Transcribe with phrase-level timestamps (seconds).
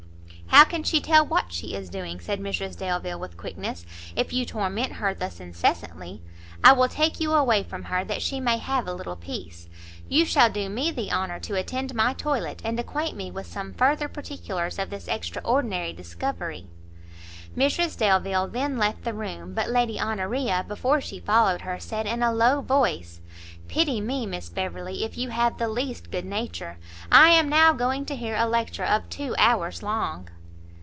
[0.53, 3.85] "How can she tell what she is doing," said Mrs Delvile, with quickness,
[4.17, 6.21] "if you torment her thus incessantly?
[6.61, 9.69] I will take you away from her, that she may have a little peace.
[10.09, 13.73] You shall do me the honour to attend my toilette, and acquaint me with some
[13.73, 16.67] further particulars of this extraordinary discovery."
[17.55, 22.21] Mrs Delvile then left the room, but Lady Honoria, before she followed her, said in
[22.21, 23.21] a low voice
[23.69, 26.77] "Pity me, Miss Beverley, if you have the least good nature!
[27.11, 30.27] I am now going to hear a lecture of two hours long!"